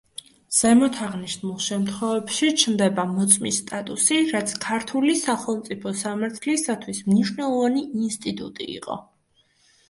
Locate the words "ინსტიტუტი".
8.07-8.73